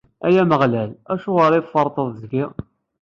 [0.25, 2.45] Ay Ameɣlal, acuɣer i tferṭeḍ deg-i?